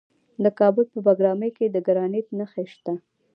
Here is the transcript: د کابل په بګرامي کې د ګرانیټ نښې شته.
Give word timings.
د 0.43 0.45
کابل 0.59 0.85
په 0.93 0.99
بګرامي 1.05 1.49
کې 1.57 1.65
د 1.69 1.77
ګرانیټ 1.87 2.27
نښې 2.37 2.65
شته. 2.73 2.93